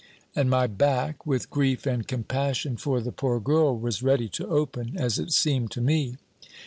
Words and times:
And 0.35 0.49
my 0.49 0.65
back, 0.65 1.27
with 1.27 1.51
grief 1.51 1.85
and 1.85 2.07
compassion 2.07 2.75
for 2.75 3.01
the 3.01 3.11
poor 3.11 3.39
girl, 3.39 3.77
was 3.77 4.01
ready 4.01 4.27
to 4.29 4.47
open, 4.47 4.97
as 4.97 5.19
it 5.19 5.31
seemed 5.31 5.69
to 5.73 5.79
me. 5.81 6.17